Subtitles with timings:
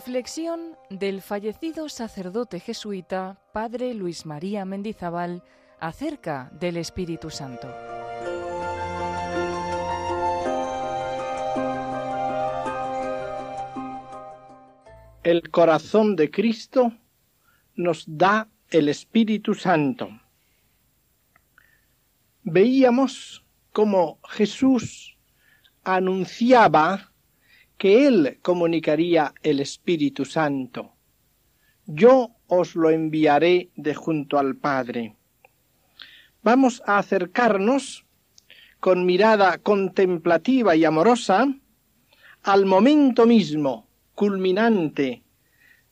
[0.00, 5.44] Reflexión del fallecido sacerdote jesuita Padre Luis María Mendizábal
[5.78, 7.68] acerca del Espíritu Santo.
[15.22, 16.94] El corazón de Cristo
[17.74, 20.08] nos da el Espíritu Santo.
[22.42, 25.18] Veíamos cómo Jesús
[25.84, 27.09] anunciaba
[27.80, 30.92] que Él comunicaría el Espíritu Santo.
[31.86, 35.16] Yo os lo enviaré de junto al Padre.
[36.42, 38.04] Vamos a acercarnos
[38.80, 41.48] con mirada contemplativa y amorosa
[42.42, 45.22] al momento mismo culminante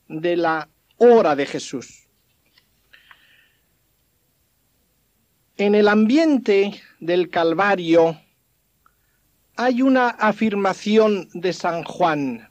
[0.08, 2.06] de la hora de Jesús.
[5.56, 8.20] En el ambiente del Calvario
[9.60, 12.48] hay una afirmación de San Juan.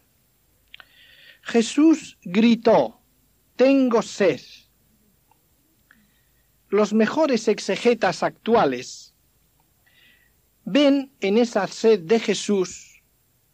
[1.42, 3.00] Jesús gritó,
[3.56, 4.42] tengo sed.
[6.68, 9.16] Los mejores exegetas actuales
[10.66, 13.02] ven en esa sed de Jesús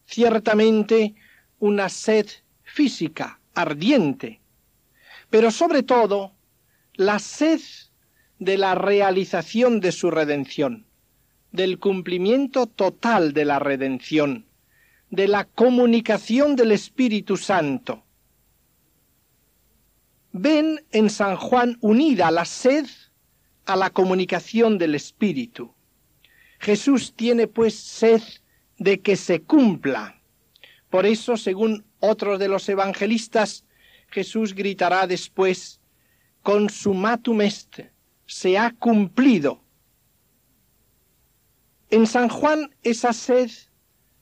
[0.04, 1.14] ciertamente
[1.60, 2.26] una sed
[2.64, 4.40] física, ardiente,
[5.30, 6.34] pero sobre todo
[6.94, 7.60] la sed
[8.40, 10.88] de la realización de su redención
[11.54, 14.44] del cumplimiento total de la redención,
[15.10, 18.02] de la comunicación del Espíritu Santo.
[20.32, 22.86] Ven en San Juan unida la sed
[23.66, 25.72] a la comunicación del Espíritu.
[26.58, 28.22] Jesús tiene pues sed
[28.78, 30.20] de que se cumpla.
[30.90, 33.64] Por eso, según otros de los evangelistas,
[34.08, 35.80] Jesús gritará después,
[36.42, 37.78] consumatum est,
[38.26, 39.63] se ha cumplido
[41.90, 43.50] en San Juan esa sed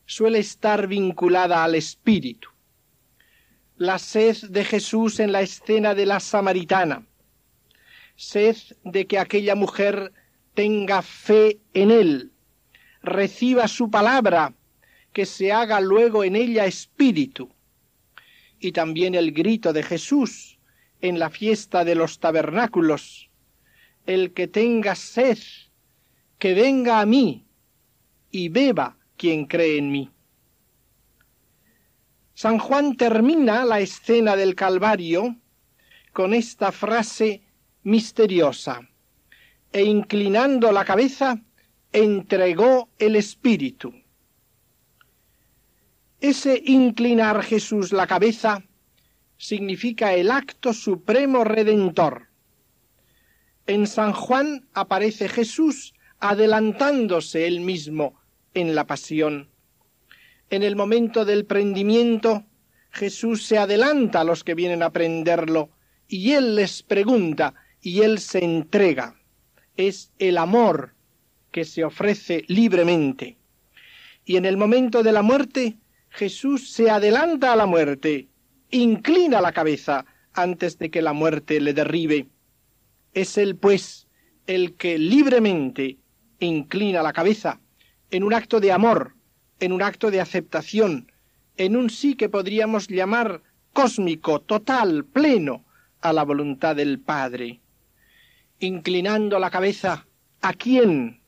[0.06, 2.48] suele estar vinculada al espíritu.
[3.76, 7.06] La sed de Jesús en la escena de la samaritana.
[8.16, 10.12] Sed de que aquella mujer
[10.54, 12.32] tenga fe en él,
[13.02, 14.54] reciba su palabra,
[15.12, 17.50] que se haga luego en ella espíritu.
[18.58, 20.58] Y también el grito de Jesús
[21.00, 23.30] en la fiesta de los tabernáculos.
[24.06, 25.38] El que tenga sed,
[26.38, 27.44] que venga a mí
[28.32, 30.10] y beba quien cree en mí.
[32.34, 35.36] San Juan termina la escena del Calvario
[36.12, 37.42] con esta frase
[37.84, 38.80] misteriosa,
[39.70, 41.40] e inclinando la cabeza,
[41.92, 43.94] entregó el Espíritu.
[46.20, 48.64] Ese inclinar Jesús la cabeza
[49.36, 52.28] significa el acto supremo redentor.
[53.66, 58.21] En San Juan aparece Jesús adelantándose él mismo
[58.54, 59.48] en la pasión.
[60.50, 62.44] En el momento del prendimiento,
[62.90, 65.70] Jesús se adelanta a los que vienen a prenderlo
[66.08, 69.16] y Él les pregunta y Él se entrega.
[69.76, 70.94] Es el amor
[71.50, 73.38] que se ofrece libremente.
[74.24, 75.78] Y en el momento de la muerte,
[76.10, 78.28] Jesús se adelanta a la muerte,
[78.70, 80.04] inclina la cabeza
[80.34, 82.28] antes de que la muerte le derribe.
[83.14, 84.06] Es Él, pues,
[84.46, 85.98] el que libremente
[86.40, 87.60] inclina la cabeza
[88.12, 89.14] en un acto de amor,
[89.58, 91.10] en un acto de aceptación,
[91.56, 93.42] en un sí que podríamos llamar
[93.72, 95.64] cósmico, total, pleno,
[96.02, 97.60] a la voluntad del Padre.
[98.58, 100.06] Inclinando la cabeza,
[100.42, 101.22] ¿a quién?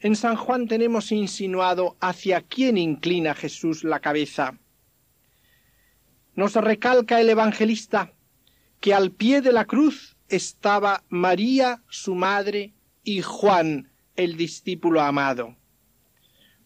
[0.00, 4.58] En San Juan tenemos insinuado hacia quién inclina Jesús la cabeza.
[6.34, 8.12] Nos recalca el evangelista
[8.80, 15.56] que al pie de la cruz estaba María, su madre, y Juan, el discípulo amado.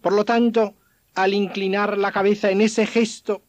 [0.01, 0.75] Por lo tanto,
[1.15, 3.43] al inclinar la cabeza en ese gesto,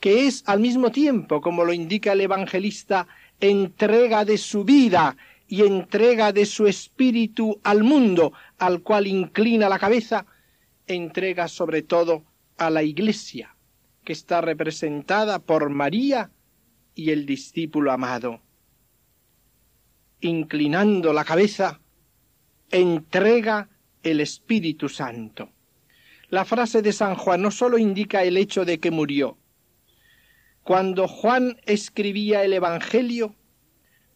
[0.00, 3.08] que es al mismo tiempo, como lo indica el evangelista,
[3.40, 5.16] entrega de su vida
[5.48, 10.26] y entrega de su espíritu al mundo, al cual inclina la cabeza,
[10.86, 12.24] entrega sobre todo
[12.58, 13.56] a la Iglesia,
[14.04, 16.30] que está representada por María
[16.94, 18.40] y el discípulo amado.
[20.20, 21.80] Inclinando la cabeza,
[22.70, 23.68] entrega
[24.02, 25.50] el Espíritu Santo.
[26.30, 29.38] La frase de San Juan no sólo indica el hecho de que murió.
[30.62, 33.34] Cuando Juan escribía el Evangelio,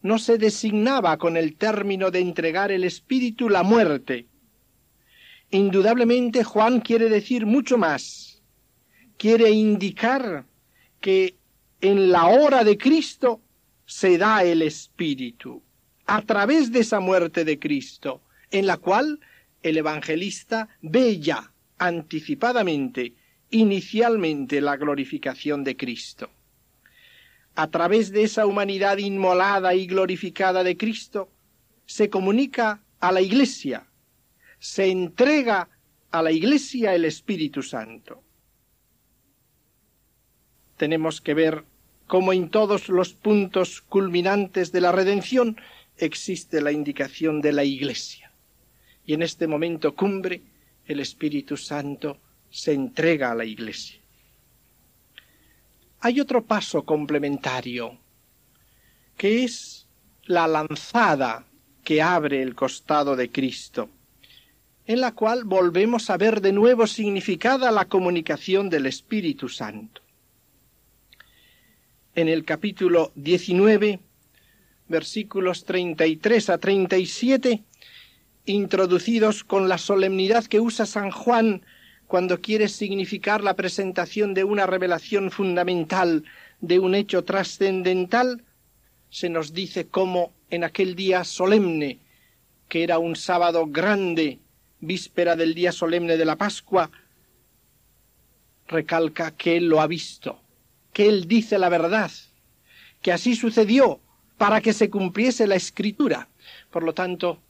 [0.02, 4.26] no se designaba con el término de entregar el Espíritu la muerte.
[5.50, 8.42] Indudablemente Juan quiere decir mucho más.
[9.16, 10.44] Quiere indicar
[11.00, 11.36] que
[11.80, 13.40] en la hora de Cristo
[13.86, 15.62] se da el Espíritu,
[16.06, 18.20] a través de esa muerte de Cristo,
[18.52, 19.18] en la cual
[19.62, 23.14] el evangelista ve ya anticipadamente
[23.50, 26.30] inicialmente la glorificación de Cristo.
[27.54, 31.28] A través de esa humanidad inmolada y glorificada de Cristo,
[31.86, 33.86] se comunica a la Iglesia,
[34.58, 35.68] se entrega
[36.10, 38.22] a la Iglesia el Espíritu Santo.
[40.76, 41.64] Tenemos que ver
[42.06, 45.56] cómo en todos los puntos culminantes de la redención
[45.98, 48.31] existe la indicación de la Iglesia.
[49.04, 50.40] Y en este momento cumbre,
[50.86, 52.18] el Espíritu Santo
[52.50, 54.00] se entrega a la Iglesia.
[56.00, 57.98] Hay otro paso complementario,
[59.16, 59.86] que es
[60.24, 61.46] la lanzada
[61.84, 63.88] que abre el costado de Cristo,
[64.86, 70.02] en la cual volvemos a ver de nuevo significada la comunicación del Espíritu Santo.
[72.14, 74.00] En el capítulo 19,
[74.88, 77.62] versículos 33 a 37,
[78.46, 81.62] introducidos con la solemnidad que usa San Juan
[82.06, 86.24] cuando quiere significar la presentación de una revelación fundamental,
[86.60, 88.44] de un hecho trascendental,
[89.08, 91.98] se nos dice cómo en aquel día solemne,
[92.68, 94.40] que era un sábado grande,
[94.80, 96.90] víspera del día solemne de la Pascua,
[98.66, 100.40] recalca que él lo ha visto,
[100.92, 102.10] que él dice la verdad,
[103.00, 104.00] que así sucedió
[104.36, 106.28] para que se cumpliese la escritura.
[106.70, 107.40] Por lo tanto,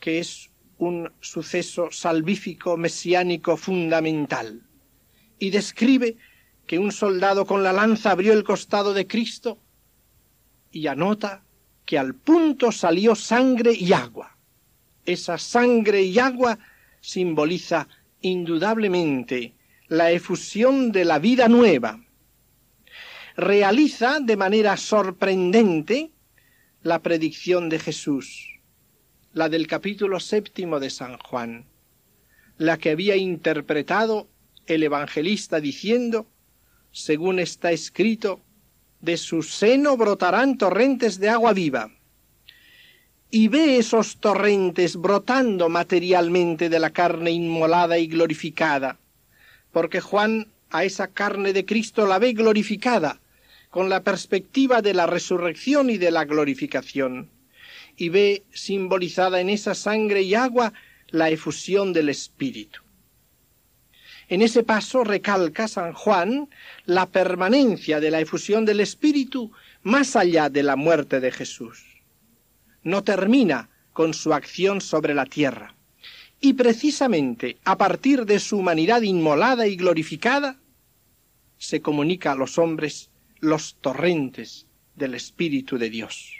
[0.00, 4.62] que es un suceso salvífico mesiánico fundamental
[5.38, 6.16] y describe
[6.66, 9.58] que un soldado con la lanza abrió el costado de Cristo
[10.70, 11.42] y anota
[11.84, 14.36] que al punto salió sangre y agua.
[15.06, 16.58] Esa sangre y agua
[17.00, 17.88] simboliza
[18.20, 19.54] indudablemente
[19.88, 22.04] la efusión de la vida nueva.
[23.36, 26.10] Realiza de manera sorprendente
[26.82, 28.57] la predicción de Jesús
[29.38, 31.64] la del capítulo séptimo de San Juan,
[32.56, 34.26] la que había interpretado
[34.66, 36.26] el evangelista diciendo,
[36.90, 38.40] según está escrito,
[39.00, 41.92] de su seno brotarán torrentes de agua viva.
[43.30, 48.98] Y ve esos torrentes brotando materialmente de la carne inmolada y glorificada,
[49.70, 53.20] porque Juan a esa carne de Cristo la ve glorificada,
[53.70, 57.37] con la perspectiva de la resurrección y de la glorificación
[57.98, 60.72] y ve simbolizada en esa sangre y agua
[61.08, 62.80] la efusión del Espíritu.
[64.28, 66.48] En ese paso recalca San Juan
[66.86, 69.50] la permanencia de la efusión del Espíritu
[69.82, 71.84] más allá de la muerte de Jesús.
[72.84, 75.74] No termina con su acción sobre la tierra.
[76.40, 80.56] Y precisamente a partir de su humanidad inmolada y glorificada,
[81.56, 83.10] se comunica a los hombres
[83.40, 86.37] los torrentes del Espíritu de Dios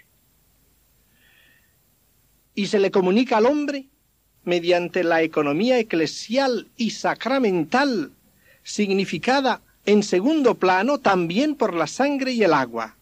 [2.58, 3.86] y se le comunica al hombre
[4.42, 8.10] mediante la economía eclesial y sacramental,
[8.64, 12.96] significada en segundo plano también por la sangre y el agua.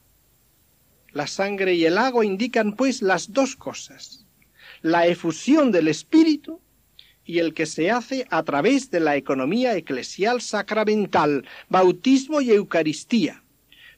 [1.12, 4.26] La sangre y el agua indican pues las dos cosas,
[4.82, 6.60] la efusión del Espíritu
[7.24, 13.42] y el que se hace a través de la economía eclesial sacramental, bautismo y Eucaristía,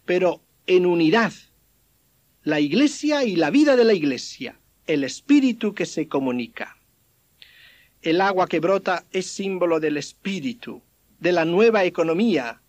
[0.05, 1.33] pero en unidad,
[2.45, 4.55] la Iglesia y la vida de la Iglesia,
[4.89, 6.77] el espíritu que se comunica.
[8.01, 10.83] El agua que brota es símbolo del espíritu,
[11.21, 12.63] de la nueva economía,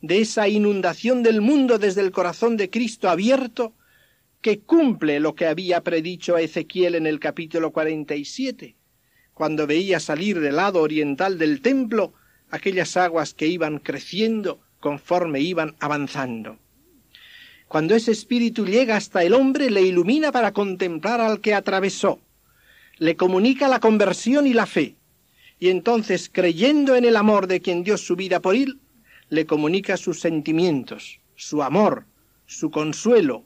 [0.00, 3.74] de esa inundación del mundo desde el corazón de Cristo abierto
[4.40, 8.74] que cumple lo que había predicho a Ezequiel en el capítulo 47,
[9.34, 12.14] cuando veía salir del lado oriental del templo
[12.50, 16.58] aquellas aguas que iban creciendo conforme iban avanzando.
[17.68, 22.20] Cuando ese espíritu llega hasta el hombre, le ilumina para contemplar al que atravesó,
[22.98, 24.96] le comunica la conversión y la fe,
[25.58, 28.78] y entonces, creyendo en el amor de quien dio su vida por él,
[29.30, 32.04] le comunica sus sentimientos, su amor,
[32.46, 33.44] su consuelo,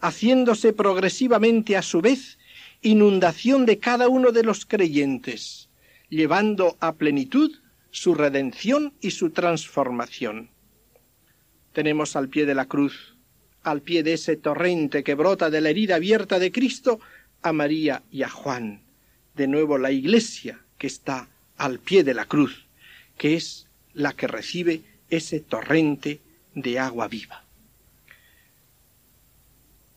[0.00, 2.38] haciéndose progresivamente a su vez
[2.80, 5.68] inundación de cada uno de los creyentes,
[6.08, 7.52] llevando a plenitud
[7.90, 10.50] su redención y su transformación.
[11.72, 13.11] Tenemos al pie de la cruz
[13.62, 17.00] al pie de ese torrente que brota de la herida abierta de Cristo,
[17.42, 18.82] a María y a Juan.
[19.34, 22.66] De nuevo la Iglesia que está al pie de la cruz,
[23.16, 26.20] que es la que recibe ese torrente
[26.54, 27.44] de agua viva.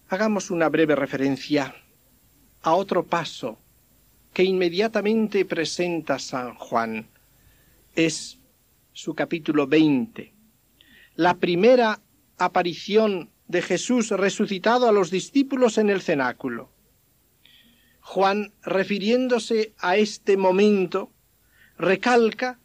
[0.10, 1.75] Hagamos una breve referencia
[2.62, 3.57] a otro paso
[4.34, 7.07] que inmediatamente presenta San Juan.
[7.95, 8.38] Es
[8.93, 10.31] su capítulo 20,
[11.15, 12.00] la primera
[12.38, 16.69] aparición de Jesús resucitado a los discípulos en el cenáculo.
[18.01, 21.11] Juan, refiriéndose a este momento,
[21.77, 22.59] recalca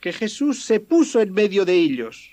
[0.00, 2.30] que Jesús se puso en medio de ellos,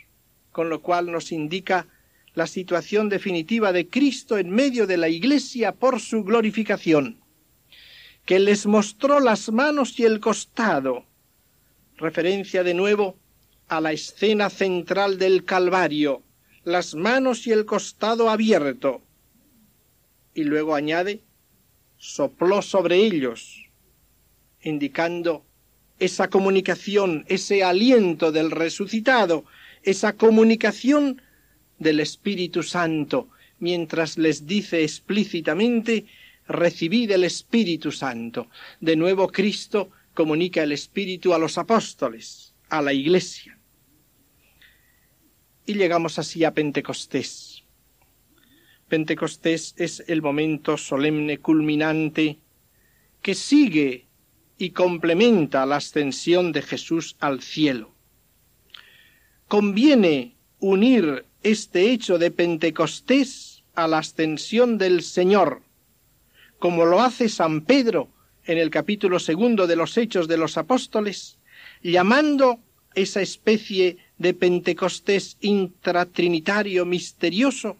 [0.52, 1.88] con lo cual nos indica
[2.34, 7.20] la situación definitiva de Cristo en medio de la Iglesia por su glorificación,
[8.26, 11.06] que les mostró las manos y el costado,
[11.98, 13.18] referencia de nuevo
[13.68, 16.24] a la escena central del Calvario,
[16.64, 19.02] las manos y el costado abierto,
[20.34, 21.22] y luego añade,
[21.98, 23.70] sopló sobre ellos,
[24.62, 25.46] indicando
[26.00, 29.46] esa comunicación, ese aliento del resucitado,
[29.84, 31.22] esa comunicación
[31.78, 36.06] del Espíritu Santo, mientras les dice explícitamente,
[36.48, 38.50] recibid el Espíritu Santo.
[38.80, 43.59] De nuevo Cristo comunica el Espíritu a los apóstoles, a la Iglesia.
[45.70, 47.64] Y llegamos así a Pentecostés.
[48.88, 52.40] Pentecostés es el momento solemne culminante
[53.22, 54.08] que sigue
[54.58, 57.94] y complementa la ascensión de Jesús al cielo.
[59.48, 65.62] Conviene unir este hecho de Pentecostés a la ascensión del Señor,
[66.58, 68.10] como lo hace San Pedro
[68.46, 71.38] en el capítulo segundo de los Hechos de los Apóstoles,
[71.84, 72.60] llamando
[72.96, 77.78] esa especie de Pentecostés intratrinitario misterioso,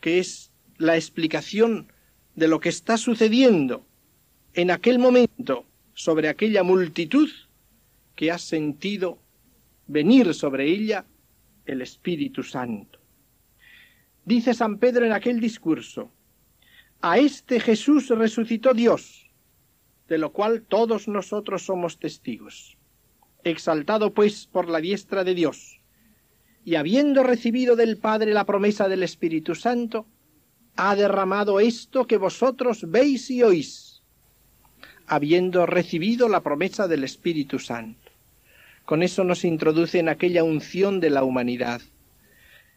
[0.00, 1.90] que es la explicación
[2.34, 3.86] de lo que está sucediendo
[4.52, 7.30] en aquel momento sobre aquella multitud
[8.16, 9.18] que ha sentido
[9.86, 11.06] venir sobre ella
[11.66, 12.98] el Espíritu Santo.
[14.24, 16.10] Dice San Pedro en aquel discurso,
[17.00, 19.30] a este Jesús resucitó Dios,
[20.08, 22.73] de lo cual todos nosotros somos testigos.
[23.44, 25.80] Exaltado pues por la diestra de Dios,
[26.64, 30.06] y habiendo recibido del Padre la promesa del Espíritu Santo,
[30.76, 34.02] ha derramado esto que vosotros veis y oís,
[35.06, 38.10] habiendo recibido la promesa del Espíritu Santo.
[38.84, 41.80] Con eso nos introduce en aquella unción de la humanidad.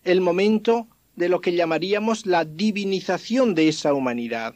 [0.03, 4.55] El momento de lo que llamaríamos la divinización de esa humanidad.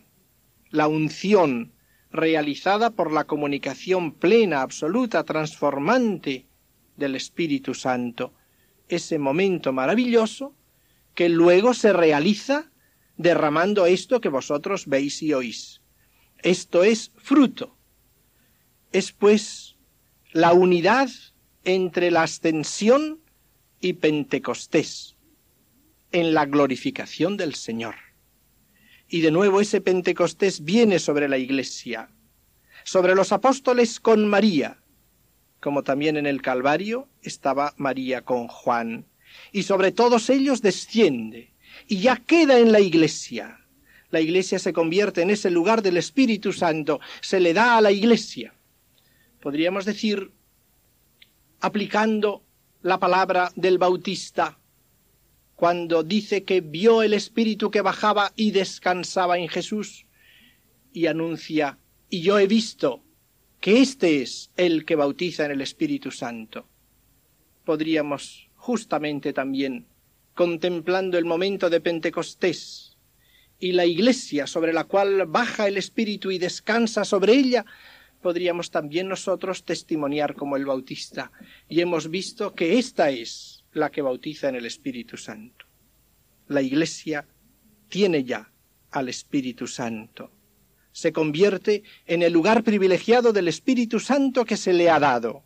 [0.70, 1.72] La unción
[2.12, 6.46] realizada por la comunicación plena, absoluta, transformante
[6.98, 8.34] del Espíritu Santo.
[8.89, 10.53] Ese momento maravilloso
[11.15, 12.72] que luego se realiza
[13.18, 15.82] derramando esto que vosotros veis y oís.
[16.39, 17.75] Esto es fruto.
[18.91, 19.77] Es pues
[20.34, 21.10] la unidad
[21.63, 23.20] entre la ascensión
[23.80, 25.15] y Pentecostés,
[26.12, 27.96] en la glorificación del Señor.
[29.13, 32.10] Y de nuevo ese Pentecostés viene sobre la Iglesia,
[32.86, 34.77] sobre los apóstoles con María,
[35.60, 39.06] como también en el Calvario estaba María con Juan,
[39.51, 41.51] y sobre todos ellos desciende,
[41.88, 43.60] y ya queda en la Iglesia.
[44.12, 47.91] La Iglesia se convierte en ese lugar del Espíritu Santo, se le da a la
[47.91, 48.53] Iglesia.
[49.41, 50.32] Podríamos decir
[51.60, 52.44] aplicando
[52.82, 54.58] la palabra del Bautista,
[55.62, 60.08] cuando dice que vio el Espíritu que bajaba y descansaba en Jesús,
[60.91, 61.77] y anuncia,
[62.10, 63.03] y yo he visto
[63.60, 66.68] que este es el que bautiza en el Espíritu Santo.
[67.63, 69.86] Podríamos justamente también,
[70.34, 72.98] contemplando el momento de Pentecostés
[73.60, 77.68] y la iglesia sobre la cual baja el Espíritu y descansa sobre ella,
[78.24, 81.32] podríamos también nosotros testimoniar como el Bautista.
[81.70, 85.66] Y hemos visto que esta es la que bautiza en el Espíritu Santo.
[86.48, 87.25] La Iglesia
[87.90, 88.51] tiene ya
[88.92, 90.32] al Espíritu Santo.
[90.92, 95.44] Se convierte en el lugar privilegiado del Espíritu Santo que se le ha dado.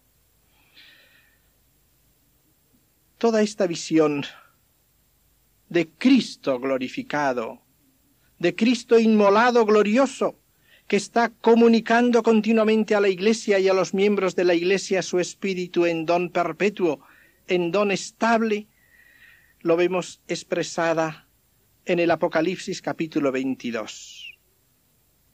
[3.17, 4.25] Toda esta visión
[5.69, 7.61] de Cristo glorificado,
[8.39, 10.39] de Cristo inmolado glorioso,
[10.87, 15.19] que está comunicando continuamente a la Iglesia y a los miembros de la Iglesia su
[15.19, 16.99] espíritu en don perpetuo,
[17.47, 18.67] en don estable,
[19.61, 21.27] lo vemos expresada
[21.85, 24.39] en el Apocalipsis capítulo 22.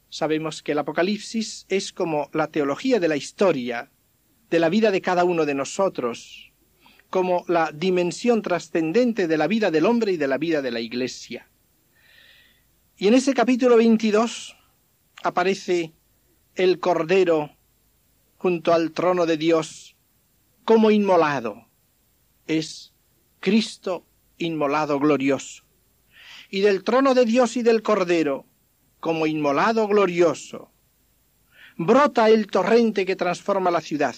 [0.09, 3.89] Sabemos que el Apocalipsis es como la teología de la historia,
[4.49, 6.51] de la vida de cada uno de nosotros,
[7.09, 10.79] como la dimensión trascendente de la vida del hombre y de la vida de la
[10.79, 11.47] Iglesia.
[12.97, 14.55] Y en ese capítulo 22
[15.23, 15.93] aparece
[16.55, 17.55] el Cordero
[18.37, 19.95] junto al trono de Dios
[20.65, 21.70] como inmolado.
[22.51, 22.91] Es
[23.39, 24.05] Cristo
[24.37, 25.63] inmolado glorioso.
[26.49, 28.45] Y del trono de Dios y del Cordero,
[28.99, 30.69] como inmolado glorioso,
[31.77, 34.17] brota el torrente que transforma la ciudad,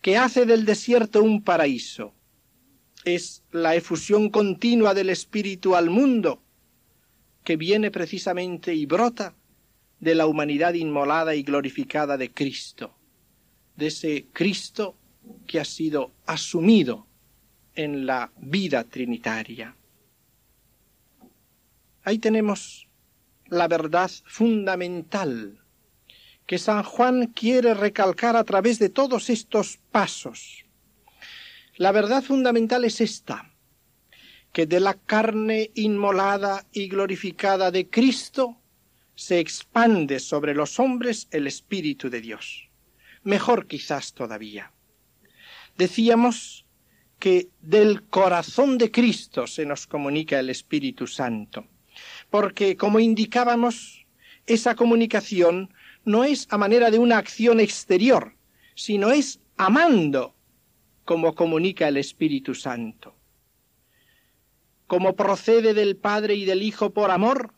[0.00, 2.12] que hace del desierto un paraíso.
[3.04, 6.42] Es la efusión continua del Espíritu al mundo,
[7.44, 9.36] que viene precisamente y brota
[10.00, 12.96] de la humanidad inmolada y glorificada de Cristo,
[13.76, 14.96] de ese Cristo
[15.46, 17.06] que ha sido asumido
[17.74, 19.74] en la vida trinitaria.
[22.04, 22.88] Ahí tenemos
[23.46, 25.60] la verdad fundamental
[26.46, 30.64] que San Juan quiere recalcar a través de todos estos pasos.
[31.76, 33.52] La verdad fundamental es esta,
[34.52, 38.58] que de la carne inmolada y glorificada de Cristo
[39.14, 42.68] se expande sobre los hombres el Espíritu de Dios.
[43.22, 44.72] Mejor quizás todavía.
[45.78, 46.61] Decíamos
[47.22, 51.68] que del corazón de Cristo se nos comunica el Espíritu Santo,
[52.30, 54.04] porque, como indicábamos,
[54.46, 55.72] esa comunicación
[56.04, 58.34] no es a manera de una acción exterior,
[58.74, 60.34] sino es amando
[61.04, 63.14] como comunica el Espíritu Santo.
[64.88, 67.54] Como procede del Padre y del Hijo por amor,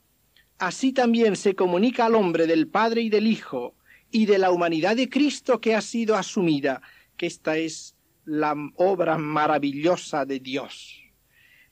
[0.59, 3.75] así también se comunica al hombre del Padre y del Hijo
[4.11, 6.83] y de la humanidad de Cristo que ha sido asumida,
[7.17, 7.94] que esta es
[8.25, 11.03] la obra maravillosa de Dios.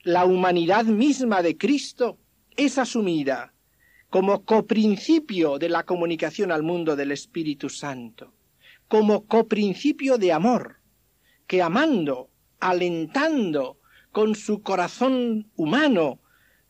[0.02, 2.18] La humanidad misma de Cristo
[2.56, 3.52] es asumida
[4.10, 8.34] como coprincipio de la comunicación al mundo del Espíritu Santo,
[8.86, 10.80] como coprincipio de amor,
[11.46, 12.28] que amando,
[12.60, 13.78] alentando
[14.10, 16.20] con su corazón humano,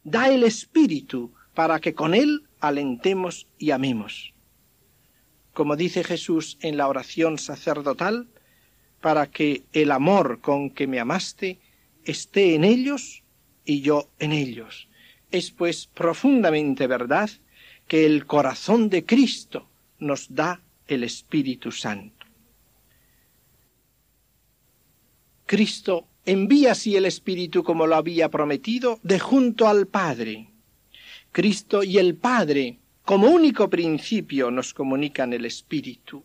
[0.04, 4.34] da el Espíritu para que con él alentemos y amemos.
[5.52, 8.28] Como dice Jesús en la oración sacerdotal,
[9.02, 11.59] para que el amor con que me amaste
[12.04, 13.23] esté en ellos
[13.66, 14.88] y yo en ellos
[15.32, 17.28] es pues profundamente verdad
[17.88, 19.68] que el corazón de Cristo
[19.99, 22.26] nos da el Espíritu Santo.
[25.47, 30.49] Cristo envía así el Espíritu como lo había prometido de junto al Padre.
[31.32, 36.25] Cristo y el Padre, como único principio, nos comunican el Espíritu.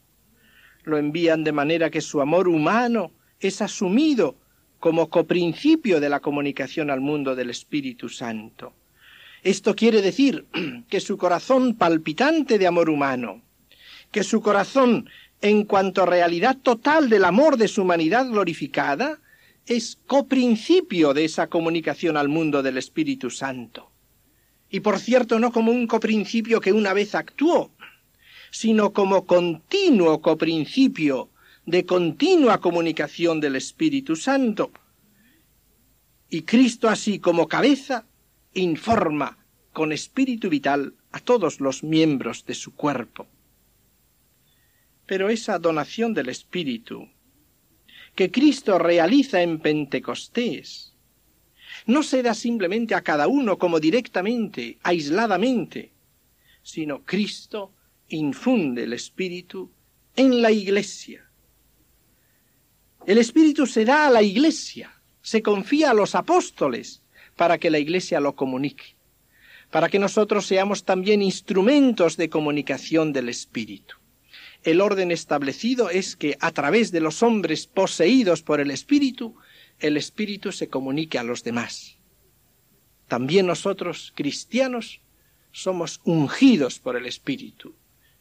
[0.87, 4.35] Lo envían de manera que su amor humano es asumido
[4.79, 8.71] como coprincipio de la comunicación al mundo del Espíritu Santo.
[9.43, 10.45] Esto quiere decir
[10.89, 13.41] que su corazón palpitante de amor humano,
[14.13, 15.09] que su corazón
[15.41, 19.19] en cuanto a realidad total del amor de su humanidad glorificada,
[19.65, 23.91] es coprincipio de esa comunicación al mundo del Espíritu Santo.
[24.69, 27.71] Y por cierto, no como un coprincipio que una vez actuó,
[28.51, 31.29] sino como continuo coprincipio
[31.65, 34.71] de continua comunicación del Espíritu Santo.
[36.29, 38.05] Y Cristo así como cabeza
[38.53, 39.37] informa
[39.73, 43.27] con espíritu vital a todos los miembros de su cuerpo.
[45.05, 47.07] Pero esa donación del espíritu
[48.15, 50.93] que Cristo realiza en Pentecostés
[51.85, 55.91] no se da simplemente a cada uno como directamente, aisladamente,
[56.63, 57.73] sino Cristo
[58.09, 59.71] infunde el espíritu
[60.15, 61.29] en la iglesia.
[63.05, 64.91] El espíritu se da a la iglesia,
[65.21, 67.01] se confía a los apóstoles,
[67.37, 68.97] para que la Iglesia lo comunique,
[69.71, 73.95] para que nosotros seamos también instrumentos de comunicación del Espíritu.
[74.63, 79.35] El orden establecido es que a través de los hombres poseídos por el Espíritu,
[79.79, 81.95] el Espíritu se comunique a los demás.
[83.07, 84.99] También nosotros, cristianos,
[85.51, 87.75] somos ungidos por el Espíritu.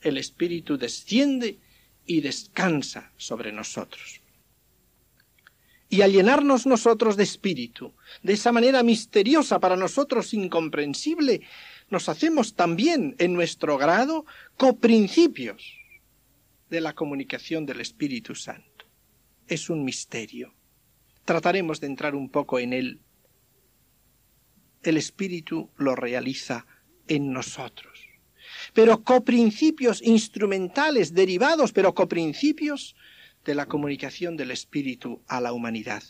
[0.06, 1.58] El Espíritu desciende
[2.06, 4.20] y descansa sobre nosotros
[5.88, 11.42] y al llenarnos nosotros de espíritu, de esa manera misteriosa para nosotros incomprensible,
[11.90, 15.78] nos hacemos también en nuestro grado coprincipios
[16.70, 18.86] de la comunicación del Espíritu Santo.
[19.46, 20.54] Es un misterio.
[21.24, 23.00] Trataremos de entrar un poco en él.
[24.82, 26.66] El Espíritu lo realiza
[27.06, 28.05] en nosotros.
[28.72, 32.94] Pero coprincipios instrumentales, derivados, pero coprincipios
[33.44, 36.02] de la comunicación del Espíritu a la humanidad.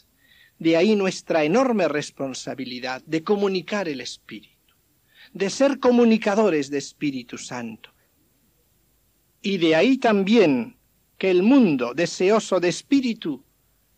[0.58, 4.74] De ahí nuestra enorme responsabilidad de comunicar el Espíritu,
[5.32, 7.90] de ser comunicadores de Espíritu Santo.
[9.42, 10.76] Y de ahí también
[11.18, 13.44] que el mundo deseoso de Espíritu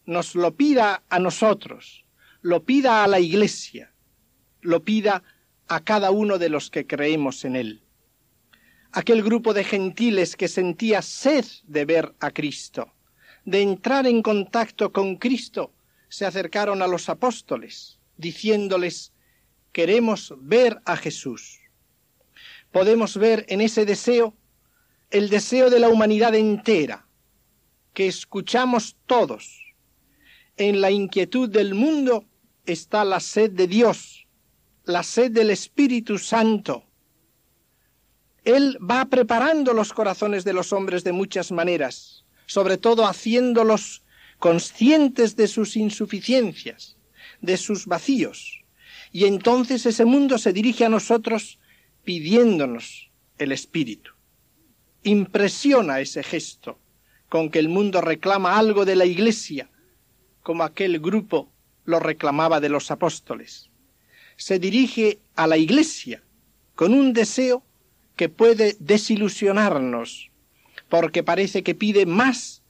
[0.05, 2.05] nos lo pida a nosotros,
[2.43, 3.93] lo pida a la Iglesia,
[4.61, 5.23] lo pida
[5.69, 7.83] a cada uno de los que creemos en Él.
[8.93, 12.93] Aquel grupo de gentiles que sentía sed de ver a Cristo,
[13.45, 15.73] de entrar en contacto con Cristo,
[16.09, 19.13] se acercaron a los apóstoles, diciéndoles,
[19.73, 21.61] queremos ver a Jesús.
[22.73, 24.35] Podemos ver en ese deseo
[25.11, 27.07] el deseo de la humanidad entera,
[27.95, 29.75] que escuchamos todos.
[30.57, 32.25] En la inquietud del mundo
[32.65, 34.27] está la sed de Dios,
[34.85, 36.88] la sed del Espíritu Santo.
[38.49, 44.03] Él va preparando los corazones de los hombres de muchas maneras sobre todo haciéndolos
[44.39, 46.97] conscientes de sus insuficiencias,
[47.43, 48.65] de sus vacíos.
[49.13, 51.59] Y entonces ese mundo se dirige a nosotros
[52.05, 54.13] pidiéndonos el Espíritu.
[55.03, 56.79] Impresiona ese gesto
[57.29, 59.69] con que el mundo reclama algo de la Iglesia,
[60.43, 61.53] como aquel grupo
[61.85, 63.69] lo reclamaba de los apóstoles.
[64.37, 66.23] Se dirige a la Iglesia
[66.75, 67.63] con un deseo
[68.19, 70.31] que puede desilusionarnos,
[70.89, 72.65] porque parece que pide más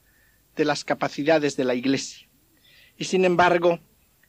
[0.56, 2.28] de las capacidades de la Iglesia.
[2.98, 3.80] Y sin embargo,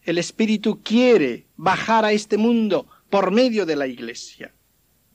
[0.03, 4.53] el Espíritu quiere bajar a este mundo por medio de la Iglesia.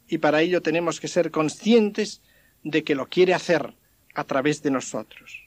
[0.07, 2.21] Y para ello tenemos que ser conscientes
[2.63, 3.73] de que lo quiere hacer
[4.15, 5.41] a través de nosotros.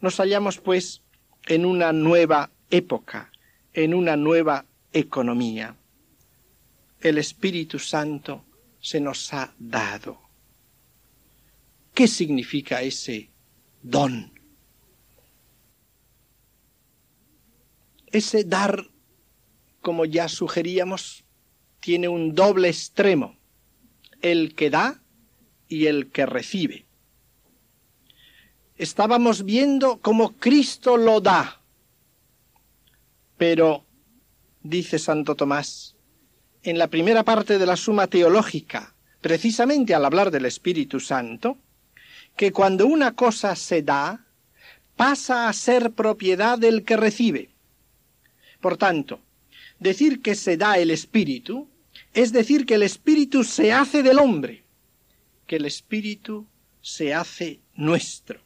[0.00, 1.02] Nos hallamos, pues,
[1.48, 3.30] en una nueva época,
[3.74, 5.76] en una nueva economía.
[7.02, 8.45] El Espíritu Santo
[8.86, 10.20] se nos ha dado.
[11.92, 13.30] ¿Qué significa ese
[13.82, 14.32] don?
[18.12, 18.88] Ese dar,
[19.80, 21.24] como ya sugeríamos,
[21.80, 23.36] tiene un doble extremo,
[24.22, 25.02] el que da
[25.68, 26.86] y el que recibe.
[28.76, 31.60] Estábamos viendo cómo Cristo lo da,
[33.36, 33.84] pero,
[34.62, 35.95] dice Santo Tomás,
[36.66, 41.58] en la primera parte de la suma teológica, precisamente al hablar del Espíritu Santo,
[42.36, 44.26] que cuando una cosa se da,
[44.96, 47.50] pasa a ser propiedad del que recibe.
[48.60, 49.20] Por tanto,
[49.78, 51.68] decir que se da el Espíritu
[52.12, 54.64] es decir que el Espíritu se hace del hombre,
[55.46, 56.46] que el Espíritu
[56.80, 58.40] se hace nuestro,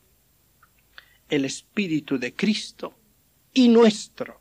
[1.31, 2.95] el Espíritu de Cristo
[3.55, 4.40] y nuestro.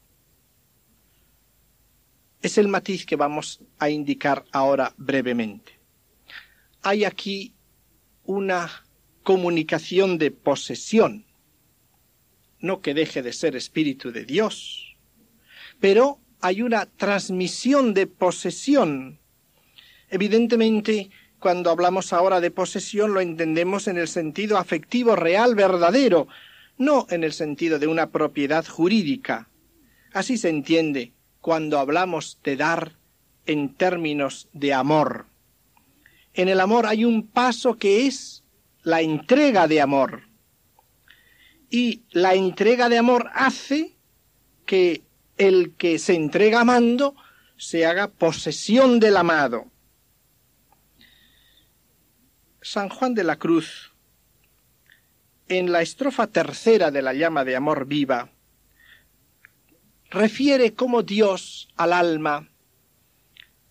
[2.42, 5.78] Es el matiz que vamos a indicar ahora brevemente.
[6.82, 7.54] Hay aquí
[8.24, 8.86] una
[9.24, 11.26] comunicación de posesión,
[12.62, 14.96] no que deje de ser Espíritu de Dios,
[15.82, 19.20] pero hay una transmisión de posesión.
[20.10, 26.30] Evidentemente, cuando hablamos ahora de posesión lo entendemos en el sentido afectivo real verdadero,
[26.78, 29.50] no en el sentido de una propiedad jurídica.
[30.14, 32.94] Así se entiende cuando hablamos de dar
[33.46, 35.26] en términos de amor.
[36.34, 38.44] En el amor hay un paso que es
[38.84, 40.24] la entrega de amor.
[41.70, 43.96] Y la entrega de amor hace
[44.66, 45.04] que
[45.38, 47.16] el que se entrega amando
[47.58, 49.68] se haga posesión del amado.
[52.62, 53.94] San Juan de la Cruz,
[55.48, 58.30] en la estrofa tercera de la llama de amor viva,
[60.10, 62.50] refiere cómo Dios al alma,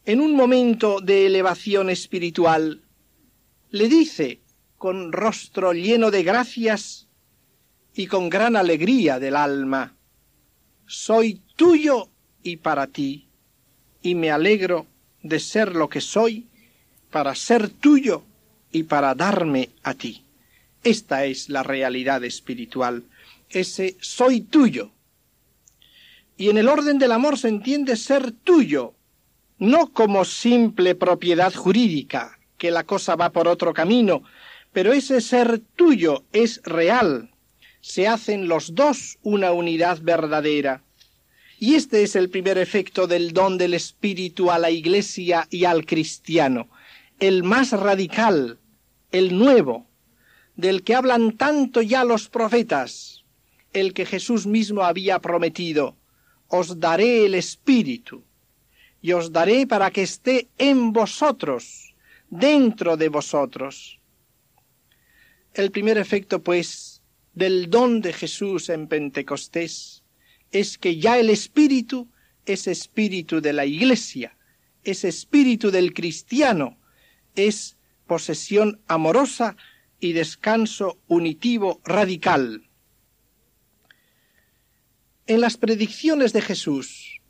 [0.05, 2.83] en un momento de elevación espiritual,
[3.71, 4.41] le dice,
[4.79, 7.09] con rostro lleno de gracias
[7.95, 9.97] y con gran alegría del alma,
[10.87, 12.09] soy tuyo
[12.43, 13.29] y para ti,
[14.01, 14.87] y me alegro
[15.23, 16.47] de ser lo que soy
[17.11, 18.23] para ser tuyo
[18.71, 20.25] y para darme a ti.
[20.85, 23.05] Esta es la realidad espiritual,
[23.51, 24.93] ese soy tuyo.
[26.39, 28.95] Y en el orden del amor se entiende ser tuyo,
[29.59, 34.23] no como simple propiedad jurídica, que la cosa va por otro camino,
[34.73, 37.33] pero ese ser tuyo es real.
[37.81, 40.85] Se hacen los dos una unidad verdadera.
[41.59, 45.87] Y este es el primer efecto del don del Espíritu a la Iglesia y al
[45.87, 46.69] cristiano,
[47.19, 48.61] el más radical,
[49.11, 49.89] el nuevo,
[50.55, 53.25] del que hablan tanto ya los profetas,
[53.73, 55.97] el que Jesús mismo había prometido,
[56.49, 58.25] os daré el Espíritu,
[59.01, 61.95] y os daré para que esté en vosotros,
[62.31, 64.01] dentro de vosotros.
[65.55, 67.03] El primer efecto, pues,
[67.35, 70.03] del don de Jesús en Pentecostés
[70.51, 72.09] es que ya el espíritu
[72.47, 74.37] es espíritu de la iglesia,
[74.83, 76.79] es espíritu del cristiano,
[77.35, 79.57] es posesión amorosa
[80.01, 82.68] y descanso unitivo radical.
[85.29, 87.21] En las predicciones de Jesús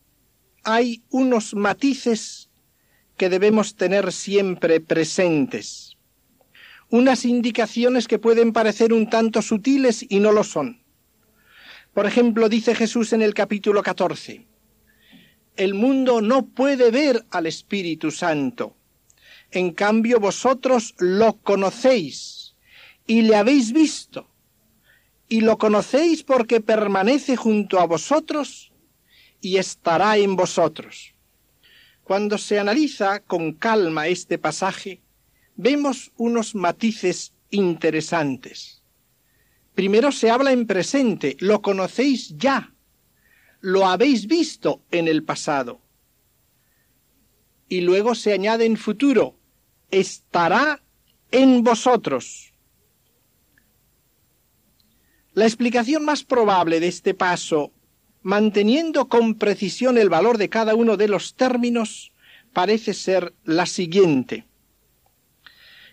[0.62, 2.48] hay unos matices
[3.16, 5.96] que debemos tener siempre presentes,
[6.90, 10.80] unas indicaciones que pueden parecer un tanto sutiles y no lo son.
[11.92, 14.46] Por ejemplo, dice Jesús en el capítulo 14,
[15.56, 18.76] el mundo no puede ver al Espíritu Santo.
[19.50, 22.54] En cambio, vosotros lo conocéis
[23.08, 24.27] y le habéis visto.
[25.28, 28.72] Y lo conocéis porque permanece junto a vosotros
[29.40, 31.14] y estará en vosotros.
[32.02, 35.02] Cuando se analiza con calma este pasaje,
[35.56, 38.82] vemos unos matices interesantes.
[39.74, 42.74] Primero se habla en presente, lo conocéis ya,
[43.60, 45.80] lo habéis visto en el pasado.
[47.68, 49.38] Y luego se añade en futuro,
[49.90, 50.82] estará
[51.30, 52.47] en vosotros.
[55.38, 57.70] La explicación más probable de este paso,
[58.22, 62.11] manteniendo con precisión el valor de cada uno de los términos,
[62.53, 64.46] parece ser la siguiente.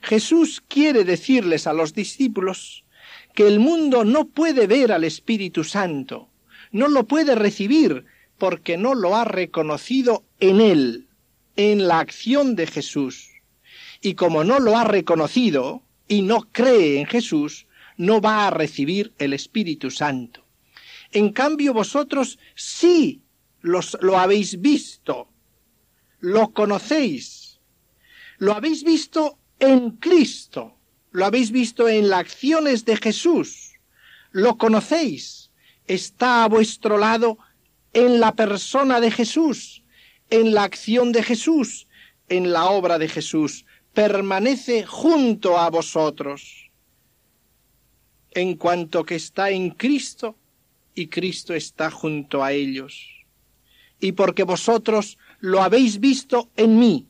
[0.02, 2.86] Jesús quiere decirles a los discípulos
[3.36, 6.28] que el mundo no puede ver al Espíritu Santo,
[6.72, 8.06] no lo puede recibir
[8.40, 11.08] porque no lo ha reconocido en él,
[11.56, 13.30] en la acción de Jesús.
[14.02, 19.14] Y como no lo ha reconocido y no cree en Jesús, no va a recibir
[19.18, 20.46] el Espíritu Santo.
[21.12, 23.22] En cambio vosotros sí
[23.62, 25.30] los, lo habéis visto,
[26.20, 27.60] lo conocéis,
[28.38, 30.78] lo habéis visto en Cristo,
[31.12, 33.74] lo habéis visto en las acciones de Jesús,
[34.32, 35.52] lo conocéis,
[35.88, 37.38] está a vuestro lado
[37.94, 39.84] en la persona de Jesús,
[40.30, 41.88] en la acción de Jesús,
[42.28, 46.65] en la obra de Jesús, permanece junto a vosotros,
[48.36, 50.38] en cuanto que está en Cristo
[50.94, 53.26] y Cristo está junto a ellos.
[54.00, 57.08] Y porque vosotros lo habéis visto en mí,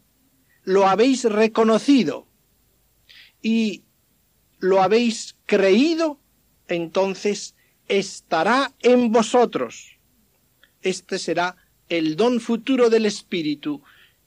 [0.64, 2.28] lo habéis reconocido
[3.42, 3.84] y
[4.60, 6.20] lo habéis creído,
[6.68, 7.56] entonces
[7.88, 9.98] estará en vosotros.
[10.82, 11.58] Este será
[11.90, 13.82] el don futuro del Espíritu,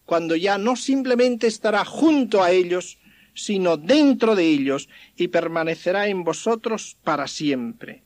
[0.04, 2.98] cuando ya no simplemente estará junto a ellos,
[3.38, 8.02] sino dentro de ellos y permanecerá en vosotros para siempre.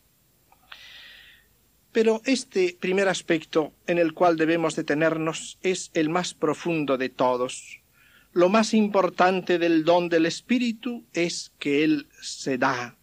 [1.91, 7.83] Pero este primer aspecto en el cual debemos detenernos es el más profundo de todos
[8.33, 12.97] lo más importante del don del Espíritu es que Él se da.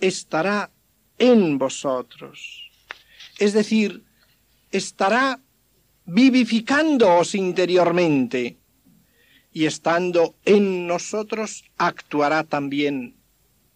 [0.00, 0.70] Estará
[1.18, 2.70] en vosotros.
[3.38, 4.02] Es decir,
[4.70, 5.38] estará
[6.06, 8.56] vivificándoos interiormente
[9.52, 13.16] y estando en nosotros actuará también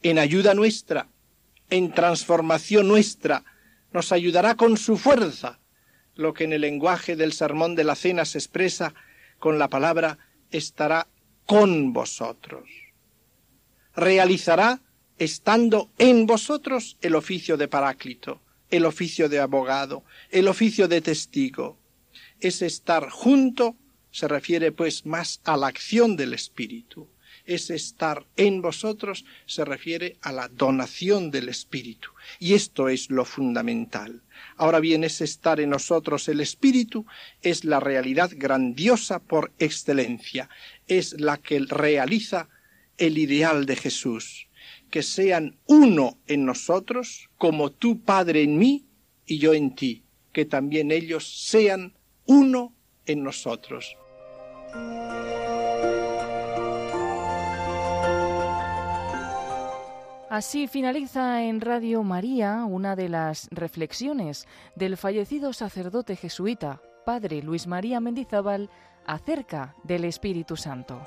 [0.03, 1.09] en ayuda nuestra,
[1.71, 3.45] en transformación nuestra,
[3.93, 5.59] nos ayudará con su fuerza,
[6.15, 8.95] lo que en el lenguaje del sermón de la cena se expresa
[9.39, 10.19] con la palabra
[10.51, 11.09] estará
[11.47, 12.69] con vosotros.
[13.97, 14.81] Realizará
[15.19, 21.79] estando en vosotros el oficio de paráclito, el oficio de abogado, el oficio de testigo.
[22.41, 23.77] Es estar junto
[24.15, 27.09] se refiere pues más a la acción del Espíritu.
[27.47, 32.11] Es estar en vosotros se refiere a la donación del Espíritu.
[32.39, 34.23] Y esto es lo fundamental.
[34.57, 37.05] Ahora bien, ese estar en nosotros el Espíritu
[37.43, 40.49] es la realidad grandiosa por excelencia,
[40.87, 42.49] es la que realiza
[42.99, 44.47] el ideal de Jesús,
[44.91, 48.87] que sean uno en nosotros, como tú, Padre, en mí
[49.27, 51.95] y yo en ti, que también ellos sean
[52.27, 52.73] uno
[53.07, 53.97] en nosotros.
[60.35, 67.69] Así finaliza en Radio María una de las reflexiones del fallecido sacerdote jesuita, padre Luis
[67.69, 68.69] María Mendizábal,
[69.07, 71.01] acerca del Espíritu Santo.